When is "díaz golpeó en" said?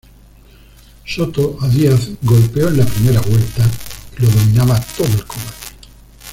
1.67-2.77